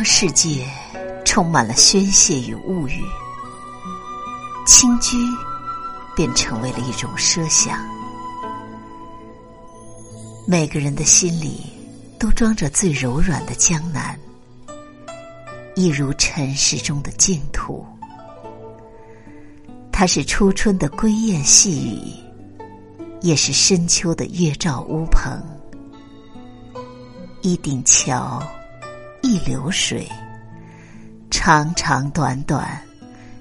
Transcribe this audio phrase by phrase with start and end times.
[0.00, 0.66] 当世界
[1.26, 3.02] 充满了宣泄与物欲，
[4.66, 5.18] 清居
[6.16, 7.78] 便成为了一种奢想。
[10.46, 11.60] 每个人的心里
[12.18, 14.18] 都装着最柔软的江南，
[15.76, 17.84] 一如尘世中的净土。
[19.92, 22.64] 它是初春的归雁细雨，
[23.20, 25.38] 也是深秋的月照乌篷。
[27.42, 28.42] 一顶桥，
[29.22, 30.08] 一流水，
[31.30, 32.80] 长长短短，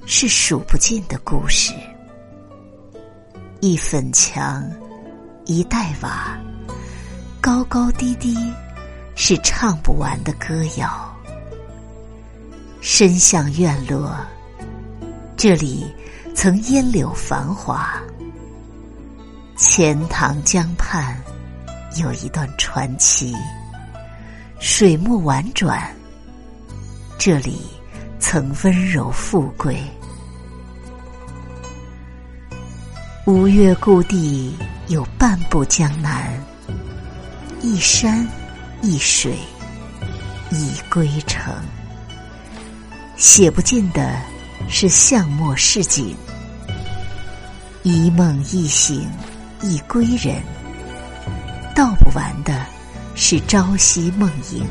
[0.06, 1.74] 是数不尽的故事。
[3.62, 4.70] 一粉墙，
[5.46, 6.38] 一黛瓦，
[7.42, 8.38] 高高低低，
[9.16, 11.16] 是唱不完的歌谣。
[12.82, 14.16] 深巷院落，
[15.36, 15.86] 这里。
[16.36, 18.02] 曾烟柳繁华，
[19.58, 21.22] 钱塘江畔
[21.98, 23.36] 有一段传奇。
[24.60, 25.90] 水墨婉转，
[27.18, 27.62] 这里
[28.20, 29.82] 曾温柔富贵。
[33.26, 34.54] 吴越故地
[34.90, 36.38] 有半部江南，
[37.62, 38.28] 一山
[38.82, 39.38] 一水
[40.52, 41.54] 一归程，
[43.16, 44.20] 写不尽的
[44.68, 46.14] 是巷陌市井。
[47.84, 49.10] 一梦一醒
[49.62, 50.44] 一归人，
[51.74, 52.66] 道不完的
[53.22, 54.66] 是朝夕梦萦。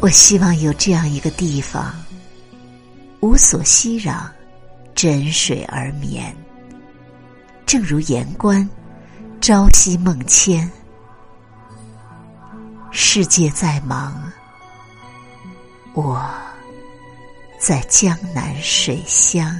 [0.00, 1.92] 我希望有这样一个地方，
[3.18, 4.22] 无所熙攘，
[4.94, 6.32] 枕水而眠。
[7.66, 8.66] 正如言官，
[9.40, 10.70] 朝夕梦牵。
[12.92, 14.32] 世界再忙，
[15.94, 16.24] 我。
[17.58, 19.52] 在江南水乡。